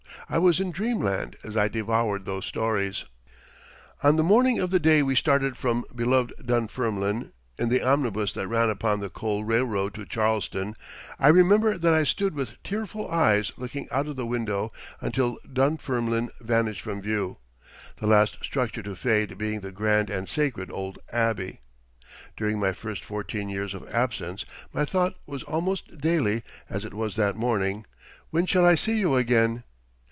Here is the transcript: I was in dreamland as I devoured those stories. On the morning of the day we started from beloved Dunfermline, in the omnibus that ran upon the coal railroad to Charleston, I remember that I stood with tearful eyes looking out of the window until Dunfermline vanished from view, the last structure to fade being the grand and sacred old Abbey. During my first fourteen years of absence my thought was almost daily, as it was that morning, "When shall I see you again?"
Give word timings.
I 0.29 0.37
was 0.37 0.61
in 0.61 0.71
dreamland 0.71 1.35
as 1.43 1.57
I 1.57 1.67
devoured 1.67 2.23
those 2.23 2.45
stories. 2.45 3.03
On 4.01 4.15
the 4.15 4.23
morning 4.23 4.59
of 4.61 4.69
the 4.71 4.79
day 4.79 5.03
we 5.03 5.13
started 5.13 5.57
from 5.57 5.83
beloved 5.93 6.33
Dunfermline, 6.45 7.33
in 7.57 7.67
the 7.67 7.81
omnibus 7.81 8.31
that 8.33 8.47
ran 8.47 8.69
upon 8.69 9.01
the 9.01 9.09
coal 9.09 9.43
railroad 9.43 9.93
to 9.95 10.05
Charleston, 10.05 10.75
I 11.19 11.27
remember 11.27 11.77
that 11.77 11.93
I 11.93 12.05
stood 12.05 12.33
with 12.33 12.63
tearful 12.63 13.11
eyes 13.11 13.51
looking 13.57 13.89
out 13.91 14.07
of 14.07 14.15
the 14.15 14.25
window 14.25 14.71
until 15.01 15.37
Dunfermline 15.51 16.29
vanished 16.39 16.79
from 16.81 17.01
view, 17.01 17.39
the 17.97 18.07
last 18.07 18.37
structure 18.41 18.83
to 18.83 18.95
fade 18.95 19.37
being 19.37 19.59
the 19.59 19.73
grand 19.73 20.09
and 20.09 20.29
sacred 20.29 20.71
old 20.71 20.97
Abbey. 21.11 21.59
During 22.37 22.57
my 22.57 22.71
first 22.71 23.03
fourteen 23.03 23.49
years 23.49 23.73
of 23.73 23.85
absence 23.93 24.45
my 24.71 24.85
thought 24.85 25.15
was 25.25 25.43
almost 25.43 25.97
daily, 25.99 26.41
as 26.69 26.85
it 26.85 26.93
was 26.93 27.17
that 27.17 27.35
morning, 27.35 27.85
"When 28.29 28.45
shall 28.45 28.65
I 28.65 28.75
see 28.75 28.97
you 28.97 29.17
again?" 29.17 29.65